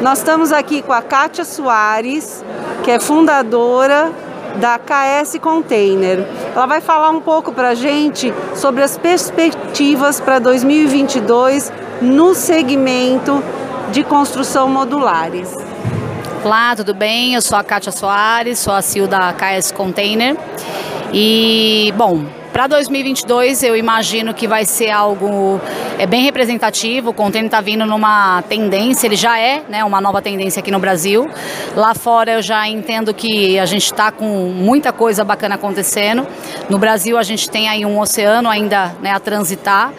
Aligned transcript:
Nós 0.00 0.20
estamos 0.20 0.50
aqui 0.50 0.80
com 0.80 0.94
a 0.94 1.02
Kátia 1.02 1.44
Soares, 1.44 2.42
que 2.82 2.90
é 2.90 2.98
fundadora 2.98 4.10
da 4.56 4.78
KS 4.78 5.38
Container. 5.38 6.26
Ela 6.54 6.64
vai 6.64 6.80
falar 6.80 7.10
um 7.10 7.20
pouco 7.20 7.52
para 7.52 7.68
a 7.68 7.74
gente 7.74 8.32
sobre 8.54 8.82
as 8.82 8.96
perspectivas 8.96 10.18
para 10.18 10.38
2022 10.38 11.70
no 12.00 12.34
segmento 12.34 13.44
de 13.92 14.02
construção 14.02 14.70
modulares. 14.70 15.54
Olá, 16.42 16.74
tudo 16.74 16.94
bem? 16.94 17.34
Eu 17.34 17.42
sou 17.42 17.58
a 17.58 17.62
Kátia 17.62 17.92
Soares, 17.92 18.58
sou 18.58 18.72
a 18.72 18.80
CEO 18.80 19.06
da 19.06 19.34
KS 19.34 19.70
Container. 19.70 20.34
E, 21.12 21.92
bom, 21.94 22.24
para 22.52 22.66
2022 22.66 23.62
eu 23.62 23.76
imagino 23.76 24.34
que 24.34 24.46
vai 24.46 24.64
ser 24.64 24.90
algo 24.90 25.60
é 25.98 26.06
bem 26.06 26.22
representativo. 26.22 27.10
O 27.10 27.14
container 27.14 27.46
está 27.46 27.60
vindo 27.60 27.86
numa 27.86 28.42
tendência, 28.48 29.06
ele 29.06 29.16
já 29.16 29.38
é, 29.38 29.62
né, 29.68 29.84
uma 29.84 30.00
nova 30.00 30.20
tendência 30.20 30.60
aqui 30.60 30.70
no 30.70 30.78
Brasil. 30.78 31.30
Lá 31.76 31.94
fora 31.94 32.32
eu 32.32 32.42
já 32.42 32.66
entendo 32.68 33.14
que 33.14 33.58
a 33.58 33.66
gente 33.66 33.84
está 33.84 34.10
com 34.10 34.26
muita 34.26 34.92
coisa 34.92 35.24
bacana 35.24 35.54
acontecendo. 35.54 36.26
No 36.68 36.78
Brasil 36.78 37.16
a 37.18 37.22
gente 37.22 37.48
tem 37.48 37.68
aí 37.68 37.84
um 37.84 37.98
oceano 37.98 38.48
ainda 38.48 38.94
né, 39.00 39.12
a 39.12 39.20
transitar. 39.20 39.92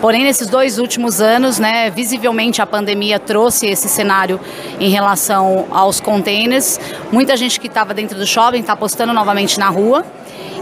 Porém, 0.00 0.24
nesses 0.24 0.48
dois 0.48 0.78
últimos 0.78 1.20
anos, 1.20 1.58
né, 1.58 1.90
visivelmente 1.90 2.60
a 2.60 2.66
pandemia 2.66 3.18
trouxe 3.18 3.66
esse 3.66 3.88
cenário 3.88 4.38
em 4.78 4.90
relação 4.90 5.66
aos 5.70 6.00
containers. 6.00 6.78
Muita 7.10 7.36
gente 7.36 7.58
que 7.58 7.66
estava 7.66 7.94
dentro 7.94 8.18
do 8.18 8.26
shopping 8.26 8.60
está 8.60 8.76
postando 8.76 9.12
novamente 9.12 9.58
na 9.58 9.68
rua. 9.68 10.04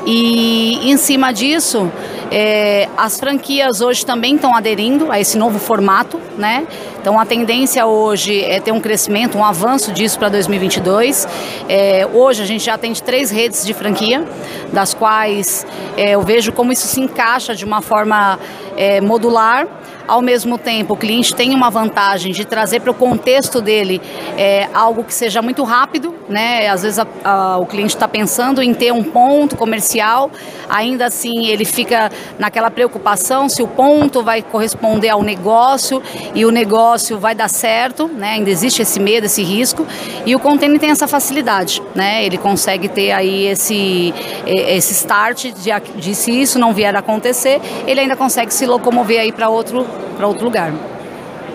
E 0.06 0.90
em 0.90 0.96
cima 0.96 1.32
disso, 1.32 1.90
é, 2.36 2.88
as 2.96 3.20
franquias 3.20 3.80
hoje 3.80 4.04
também 4.04 4.34
estão 4.34 4.56
aderindo 4.56 5.12
a 5.12 5.20
esse 5.20 5.38
novo 5.38 5.60
formato, 5.60 6.20
né? 6.36 6.66
Então 7.00 7.16
a 7.16 7.24
tendência 7.24 7.86
hoje 7.86 8.42
é 8.42 8.58
ter 8.58 8.72
um 8.72 8.80
crescimento, 8.80 9.38
um 9.38 9.44
avanço 9.44 9.92
disso 9.92 10.18
para 10.18 10.30
2022. 10.30 11.28
É, 11.68 12.04
hoje 12.12 12.42
a 12.42 12.44
gente 12.44 12.64
já 12.64 12.74
atende 12.74 13.00
três 13.00 13.30
redes 13.30 13.64
de 13.64 13.72
franquia, 13.72 14.24
das 14.72 14.92
quais 14.92 15.64
é, 15.96 16.16
eu 16.16 16.22
vejo 16.22 16.50
como 16.50 16.72
isso 16.72 16.88
se 16.88 17.00
encaixa 17.00 17.54
de 17.54 17.64
uma 17.64 17.80
forma 17.80 18.36
é, 18.76 19.00
modular 19.00 19.68
ao 20.06 20.20
mesmo 20.20 20.58
tempo 20.58 20.94
o 20.94 20.96
cliente 20.96 21.34
tem 21.34 21.54
uma 21.54 21.70
vantagem 21.70 22.32
de 22.32 22.44
trazer 22.44 22.80
para 22.80 22.90
o 22.90 22.94
contexto 22.94 23.60
dele 23.60 24.00
é, 24.36 24.68
algo 24.74 25.04
que 25.04 25.14
seja 25.14 25.40
muito 25.40 25.62
rápido, 25.62 26.14
né? 26.28 26.68
Às 26.68 26.82
vezes 26.82 26.98
a, 26.98 27.06
a, 27.24 27.58
o 27.58 27.66
cliente 27.66 27.94
está 27.94 28.06
pensando 28.08 28.62
em 28.62 28.74
ter 28.74 28.92
um 28.92 29.02
ponto 29.02 29.56
comercial, 29.56 30.30
ainda 30.68 31.06
assim 31.06 31.46
ele 31.46 31.64
fica 31.64 32.10
naquela 32.38 32.70
preocupação 32.70 33.48
se 33.48 33.62
o 33.62 33.68
ponto 33.68 34.22
vai 34.22 34.42
corresponder 34.42 35.10
ao 35.10 35.22
negócio 35.22 36.02
e 36.34 36.44
o 36.44 36.50
negócio 36.50 37.18
vai 37.18 37.34
dar 37.34 37.48
certo, 37.48 38.08
né? 38.08 38.32
Ainda 38.32 38.50
existe 38.50 38.82
esse 38.82 39.00
medo, 39.00 39.26
esse 39.26 39.42
risco 39.42 39.86
e 40.26 40.34
o 40.34 40.38
container 40.38 40.78
tem 40.78 40.90
essa 40.90 41.08
facilidade, 41.08 41.82
né? 41.94 42.24
Ele 42.24 42.38
consegue 42.38 42.88
ter 42.88 43.12
aí 43.12 43.46
esse 43.46 44.12
esse 44.46 44.92
start 44.92 45.46
de, 45.52 45.70
de 45.96 46.14
se 46.14 46.30
isso 46.30 46.58
não 46.58 46.72
vier 46.72 46.94
a 46.94 46.98
acontecer, 46.98 47.60
ele 47.86 48.00
ainda 48.00 48.16
consegue 48.16 48.52
se 48.52 48.66
locomover 48.66 49.20
aí 49.20 49.32
para 49.32 49.48
outro 49.48 49.86
para 50.16 50.26
outro 50.26 50.44
lugar. 50.44 50.72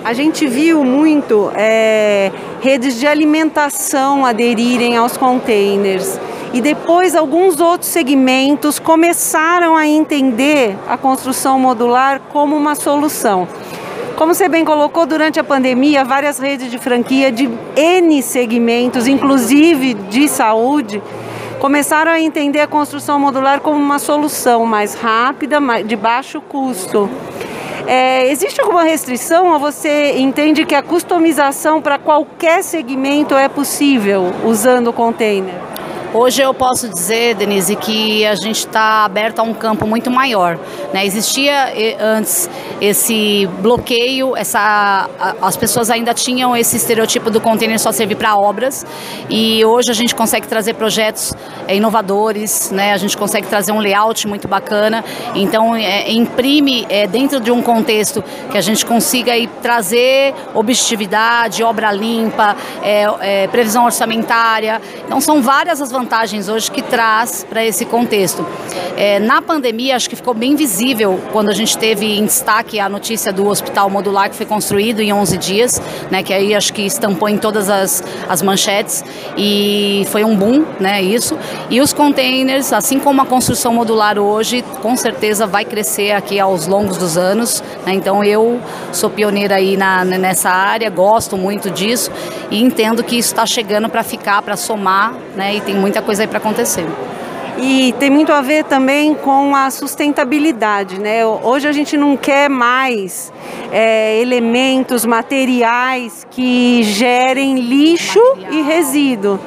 A 0.03 0.13
gente 0.13 0.47
viu 0.47 0.83
muito 0.83 1.51
é, 1.55 2.31
redes 2.61 2.95
de 2.99 3.05
alimentação 3.05 4.25
aderirem 4.25 4.95
aos 4.95 5.17
containers. 5.17 6.19
E 6.53 6.61
depois 6.61 7.15
alguns 7.15 7.59
outros 7.59 7.91
segmentos 7.91 8.79
começaram 8.79 9.75
a 9.75 9.85
entender 9.85 10.75
a 10.87 10.97
construção 10.97 11.59
modular 11.59 12.21
como 12.31 12.55
uma 12.55 12.75
solução. 12.75 13.47
Como 14.15 14.33
você 14.33 14.49
bem 14.49 14.65
colocou, 14.65 15.05
durante 15.05 15.39
a 15.39 15.43
pandemia, 15.43 16.03
várias 16.03 16.39
redes 16.39 16.71
de 16.71 16.77
franquia 16.77 17.31
de 17.31 17.49
N 17.75 18.21
segmentos, 18.21 19.07
inclusive 19.07 19.93
de 19.93 20.27
saúde, 20.27 21.01
começaram 21.59 22.11
a 22.11 22.19
entender 22.19 22.61
a 22.61 22.67
construção 22.67 23.19
modular 23.19 23.61
como 23.61 23.77
uma 23.77 23.99
solução 23.99 24.65
mais 24.65 24.93
rápida, 24.93 25.59
de 25.85 25.95
baixo 25.95 26.41
custo. 26.41 27.09
É, 27.91 28.29
existe 28.29 28.61
alguma 28.61 28.83
restrição 28.83 29.51
ou 29.51 29.57
você 29.57 30.19
entende 30.19 30.63
que 30.63 30.75
a 30.75 30.83
customização 30.83 31.81
para 31.81 31.97
qualquer 31.97 32.61
segmento 32.63 33.33
é 33.33 33.49
possível 33.49 34.31
usando 34.45 34.89
o 34.89 34.93
container? 34.93 35.55
Hoje 36.11 36.41
eu 36.41 36.55
posso 36.55 36.89
dizer, 36.89 37.35
Denise, 37.35 37.75
que 37.75 38.25
a 38.25 38.33
gente 38.33 38.65
está 38.65 39.05
aberto 39.05 39.37
a 39.39 39.43
um 39.43 39.53
campo 39.53 39.85
muito 39.85 40.09
maior. 40.09 40.57
Né? 40.91 41.05
Existia 41.05 41.71
antes 41.99 42.49
esse 42.81 43.47
bloqueio, 43.59 44.35
essa, 44.35 45.07
as 45.39 45.55
pessoas 45.55 45.91
ainda 45.91 46.11
tinham 46.11 46.57
esse 46.57 46.77
estereotipo 46.77 47.29
do 47.29 47.39
container 47.39 47.79
só 47.79 47.91
servir 47.91 48.15
para 48.15 48.35
obras 48.35 48.85
e 49.29 49.63
hoje 49.63 49.91
a 49.91 49.93
gente 49.93 50.15
consegue 50.15 50.47
trazer 50.47 50.73
projetos 50.73 51.31
é, 51.67 51.75
inovadores, 51.75 52.71
né? 52.71 52.93
a 52.93 52.97
gente 52.97 53.15
consegue 53.15 53.45
trazer 53.47 53.71
um 53.71 53.79
layout 53.79 54.27
muito 54.27 54.47
bacana, 54.47 55.03
então 55.35 55.75
é, 55.75 56.11
imprime 56.11 56.87
é, 56.89 57.05
dentro 57.05 57.39
de 57.39 57.51
um 57.51 57.61
contexto 57.61 58.23
que 58.49 58.57
a 58.57 58.61
gente 58.61 58.83
consiga 58.83 59.33
aí, 59.33 59.45
trazer 59.61 60.33
objetividade, 60.55 61.63
obra 61.63 61.91
limpa, 61.91 62.55
previsão 63.51 63.85
orçamentária. 63.85 64.81
Então 65.05 65.21
são 65.21 65.41
várias 65.41 65.81
as 65.81 65.91
vantagens 65.99 66.47
hoje 66.47 66.71
que 66.71 66.81
traz 66.81 67.45
para 67.49 67.65
esse 67.65 67.83
contexto. 67.83 68.45
É, 68.95 69.19
na 69.19 69.41
pandemia, 69.41 69.97
acho 69.97 70.09
que 70.09 70.15
ficou 70.15 70.33
bem 70.33 70.55
visível 70.55 71.19
quando 71.33 71.49
a 71.49 71.53
gente 71.53 71.77
teve 71.77 72.17
em 72.17 72.25
destaque 72.25 72.79
a 72.79 72.87
notícia 72.87 73.33
do 73.33 73.47
hospital 73.47 73.89
modular 73.89 74.29
que 74.29 74.35
foi 74.35 74.45
construído 74.45 75.01
em 75.01 75.11
11 75.11 75.37
dias, 75.37 75.81
né, 76.09 76.23
que 76.23 76.33
aí 76.33 76.55
acho 76.55 76.71
que 76.73 76.83
estampou 76.83 77.27
em 77.27 77.37
todas 77.37 77.69
as, 77.69 78.01
as 78.29 78.41
manchetes 78.41 79.03
e 79.37 80.05
foi 80.09 80.23
um 80.23 80.35
boom, 80.35 80.65
né, 80.79 81.01
isso. 81.01 81.37
E 81.69 81.81
os 81.81 81.91
containers, 81.91 82.71
assim 82.71 82.97
como 82.97 83.21
a 83.21 83.25
construção 83.25 83.73
modular 83.73 84.17
hoje, 84.17 84.63
com 84.81 84.95
certeza 84.95 85.45
vai 85.45 85.65
crescer 85.65 86.11
aqui 86.11 86.39
aos 86.39 86.65
longos 86.65 86.97
dos 86.97 87.17
anos. 87.17 87.61
Né, 87.85 87.93
então 87.93 88.23
eu 88.23 88.61
sou 88.93 89.09
pioneira 89.09 89.55
aí 89.55 89.75
na, 89.75 90.05
nessa 90.05 90.49
área, 90.49 90.89
gosto 90.89 91.35
muito 91.35 91.69
disso 91.69 92.09
e 92.51 92.61
entendo 92.61 93.03
que 93.03 93.17
isso 93.17 93.29
está 93.29 93.45
chegando 93.45 93.89
para 93.89 94.03
ficar, 94.03 94.41
para 94.41 94.55
somar, 94.55 95.13
né, 95.35 95.55
e 95.55 95.61
tem 95.61 95.75
muito 95.75 95.88
muita 95.89 96.01
coisa 96.03 96.23
aí 96.23 96.27
para 96.27 96.37
acontecer. 96.37 96.85
E 97.57 97.93
tem 97.99 98.09
muito 98.09 98.31
a 98.31 98.39
ver 98.39 98.63
também 98.63 99.13
com 99.13 99.53
a 99.53 99.69
sustentabilidade, 99.69 100.99
né? 100.99 101.25
Hoje 101.25 101.67
a 101.67 101.73
gente 101.73 101.97
não 101.97 102.15
quer 102.15 102.49
mais 102.49 103.33
é, 103.71 104.21
elementos 104.21 105.03
materiais 105.03 106.25
que 106.31 106.83
gerem 106.83 107.59
lixo 107.59 108.19
Material. 108.19 108.53
e 108.53 108.61
resíduo. 108.61 109.39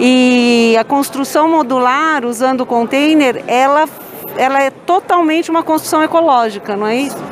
E 0.00 0.76
a 0.78 0.82
construção 0.82 1.48
modular, 1.48 2.24
usando 2.24 2.66
container, 2.66 3.44
ela, 3.46 3.88
ela 4.36 4.62
é 4.62 4.70
totalmente 4.70 5.48
uma 5.50 5.62
construção 5.62 6.02
ecológica, 6.02 6.74
não 6.74 6.86
é 6.86 6.96
isso? 6.96 7.25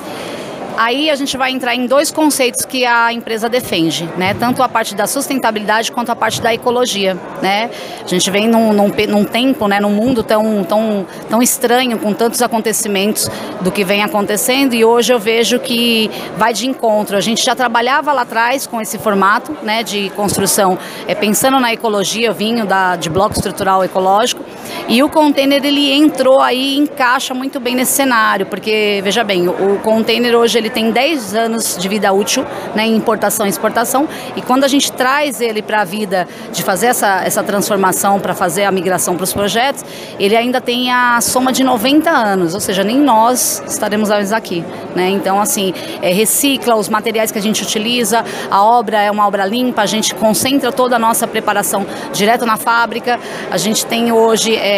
Aí 0.76 1.08
a 1.08 1.14
gente 1.14 1.36
vai 1.36 1.52
entrar 1.52 1.74
em 1.74 1.86
dois 1.86 2.10
conceitos 2.10 2.64
que 2.64 2.84
a 2.84 3.12
empresa 3.12 3.48
defende, 3.48 4.08
né? 4.16 4.34
Tanto 4.34 4.62
a 4.62 4.68
parte 4.68 4.94
da 4.94 5.06
sustentabilidade 5.06 5.92
quanto 5.92 6.10
a 6.10 6.16
parte 6.16 6.42
da 6.42 6.52
ecologia, 6.52 7.16
né? 7.40 7.70
A 8.04 8.08
gente 8.08 8.28
vem 8.30 8.48
num, 8.48 8.72
num, 8.72 8.92
num 9.08 9.24
tempo, 9.24 9.68
né, 9.68 9.78
num 9.80 9.90
mundo 9.90 10.22
tão, 10.22 10.64
tão, 10.64 11.06
tão 11.28 11.42
estranho, 11.42 11.98
com 11.98 12.12
tantos 12.12 12.42
acontecimentos 12.42 13.30
do 13.60 13.70
que 13.70 13.84
vem 13.84 14.02
acontecendo 14.02 14.74
e 14.74 14.84
hoje 14.84 15.12
eu 15.12 15.18
vejo 15.18 15.58
que 15.58 16.10
vai 16.36 16.52
de 16.52 16.66
encontro. 16.66 17.16
A 17.16 17.20
gente 17.20 17.44
já 17.44 17.54
trabalhava 17.54 18.12
lá 18.12 18.22
atrás 18.22 18.66
com 18.66 18.80
esse 18.80 18.98
formato, 18.98 19.56
né, 19.62 19.82
de 19.82 20.10
construção, 20.10 20.78
é, 21.06 21.14
pensando 21.14 21.58
na 21.60 21.72
ecologia, 21.72 22.32
vinho 22.32 22.66
da, 22.66 22.96
de 22.96 23.08
bloco 23.08 23.34
estrutural 23.34 23.84
ecológico, 23.84 24.43
e 24.86 25.02
o 25.02 25.08
container 25.08 25.64
ele 25.64 25.92
entrou 25.92 26.40
aí, 26.40 26.76
encaixa 26.76 27.32
muito 27.32 27.58
bem 27.58 27.74
nesse 27.74 27.92
cenário, 27.92 28.44
porque 28.44 29.00
veja 29.02 29.24
bem, 29.24 29.48
o 29.48 29.78
container 29.82 30.36
hoje 30.36 30.58
ele 30.58 30.68
tem 30.68 30.90
10 30.90 31.34
anos 31.34 31.78
de 31.78 31.88
vida 31.88 32.12
útil 32.12 32.44
né, 32.74 32.86
em 32.86 32.94
importação 32.94 33.46
e 33.46 33.48
exportação, 33.48 34.06
e 34.36 34.42
quando 34.42 34.64
a 34.64 34.68
gente 34.68 34.92
traz 34.92 35.40
ele 35.40 35.62
para 35.62 35.80
a 35.80 35.84
vida 35.84 36.28
de 36.52 36.62
fazer 36.62 36.86
essa, 36.86 37.22
essa 37.24 37.42
transformação, 37.42 38.20
para 38.20 38.34
fazer 38.34 38.64
a 38.64 38.70
migração 38.70 39.16
para 39.16 39.24
os 39.24 39.32
projetos, 39.32 39.84
ele 40.18 40.36
ainda 40.36 40.60
tem 40.60 40.92
a 40.92 41.18
soma 41.22 41.50
de 41.50 41.64
90 41.64 42.10
anos, 42.10 42.52
ou 42.52 42.60
seja, 42.60 42.84
nem 42.84 42.98
nós 42.98 43.62
estaremos 43.66 44.10
aqui. 44.32 44.62
Né? 44.94 45.08
Então, 45.10 45.40
assim, 45.40 45.72
é, 46.02 46.12
recicla 46.12 46.76
os 46.76 46.90
materiais 46.90 47.32
que 47.32 47.38
a 47.38 47.42
gente 47.42 47.62
utiliza, 47.62 48.22
a 48.50 48.62
obra 48.62 49.00
é 49.00 49.10
uma 49.10 49.26
obra 49.26 49.46
limpa, 49.46 49.82
a 49.82 49.86
gente 49.86 50.14
concentra 50.14 50.70
toda 50.70 50.96
a 50.96 50.98
nossa 50.98 51.26
preparação 51.26 51.86
direto 52.12 52.44
na 52.44 52.56
fábrica, 52.56 53.18
a 53.50 53.56
gente 53.56 53.86
tem 53.86 54.12
hoje. 54.12 54.54
É, 54.54 54.73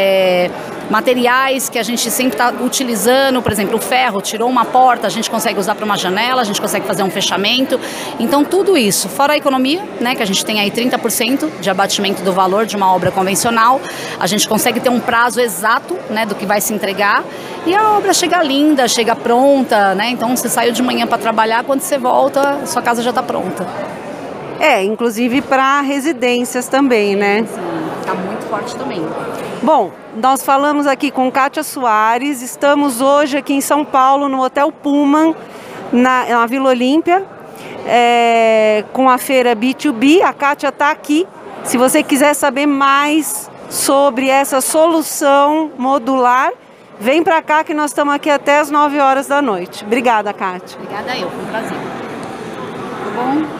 materiais 0.91 1.69
que 1.69 1.79
a 1.79 1.83
gente 1.83 2.11
sempre 2.11 2.35
está 2.35 2.51
utilizando, 2.51 3.43
por 3.43 3.53
exemplo, 3.53 3.77
o 3.77 3.81
ferro, 3.81 4.21
tirou 4.21 4.49
uma 4.49 4.65
porta, 4.65 5.07
a 5.07 5.11
gente 5.11 5.31
consegue 5.31 5.59
usar 5.59 5.75
para 5.75 5.85
uma 5.85 5.97
janela, 5.97 6.43
a 6.43 6.45
gente 6.45 6.61
consegue 6.61 6.87
fazer 6.87 7.03
um 7.03 7.11
fechamento. 7.11 7.79
Então, 8.19 8.45
tudo 8.45 8.77
isso, 8.77 9.09
fora 9.09 9.33
a 9.33 9.37
economia, 9.37 9.83
né, 10.01 10.15
que 10.15 10.23
a 10.23 10.27
gente 10.27 10.45
tem 10.45 10.61
aí 10.61 10.71
30% 10.71 11.61
de 11.61 11.71
abatimento 11.71 12.23
do 12.23 12.33
valor 12.33 12.67
de 12.67 12.77
uma 12.77 12.95
obra 12.95 13.11
convencional, 13.11 13.81
a 14.19 14.27
gente 14.27 14.49
consegue 14.49 14.81
ter 14.81 14.89
um 14.89 15.01
prazo 15.01 15.41
exato 15.41 15.97
né, 16.11 16.25
do 16.25 16.35
que 16.35 16.47
vai 16.47 16.61
se 16.61 16.73
entregar 16.73 17.25
e 17.67 17.75
a 17.75 17.91
obra 17.91 18.13
chega 18.13 18.43
linda, 18.43 18.87
chega 18.87 19.17
pronta, 19.17 19.95
né? 19.95 20.11
Então 20.11 20.37
você 20.37 20.49
saiu 20.49 20.73
de 20.73 20.83
manhã 20.83 21.07
para 21.07 21.19
trabalhar, 21.19 21.65
quando 21.65 21.81
você 21.81 21.99
volta, 21.99 22.65
sua 22.65 22.81
casa 22.81 23.03
já 23.03 23.11
está 23.11 23.23
pronta. 23.23 23.67
É, 24.61 24.83
inclusive 24.85 25.43
para 25.43 25.81
residências 25.81 26.69
também, 26.69 27.17
né? 27.17 27.45
Sim, 27.45 27.86
forte 28.49 28.77
também. 28.77 29.01
Bom, 29.63 29.91
nós 30.17 30.43
falamos 30.43 30.87
aqui 30.87 31.11
com 31.11 31.31
Kátia 31.31 31.63
Soares, 31.63 32.43
estamos 32.43 33.01
hoje 33.01 33.37
aqui 33.37 33.53
em 33.53 33.61
São 33.61 33.85
Paulo, 33.85 34.29
no 34.29 34.43
Hotel 34.43 34.71
Pullman, 34.73 35.35
na, 35.93 36.25
na 36.27 36.47
Vila 36.47 36.71
Olímpia, 36.71 37.25
é, 37.87 38.85
com 38.93 39.09
a 39.09 39.19
feira 39.19 39.55
B2B. 39.55 40.23
A 40.23 40.33
Kátia 40.33 40.69
está 40.69 40.91
aqui. 40.91 41.27
Se 41.65 41.77
você 41.77 42.03
quiser 42.03 42.35
saber 42.35 42.67
mais 42.67 43.51
sobre 43.69 44.29
essa 44.29 44.61
solução 44.61 45.73
modular, 45.77 46.53
vem 47.01 47.23
para 47.23 47.43
cá 47.43 47.65
que 47.65 47.75
nós 47.75 47.91
estamos 47.91 48.15
aqui 48.15 48.31
até 48.31 48.59
as 48.59 48.71
9 48.71 49.01
horas 49.01 49.27
da 49.27 49.43
noite. 49.43 49.85
Obrigada, 49.85 50.33
Kátia. 50.33 50.79
Obrigada 50.79 51.17
eu, 51.17 51.31
foi 51.31 51.43
um 51.43 51.47
prazer. 51.47 51.79
Tá 51.79 53.23
bom? 53.23 53.56